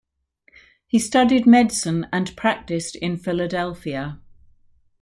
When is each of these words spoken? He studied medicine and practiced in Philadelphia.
He 0.87 0.97
studied 0.97 1.45
medicine 1.45 2.07
and 2.11 2.35
practiced 2.35 2.95
in 2.95 3.17
Philadelphia. 3.17 4.19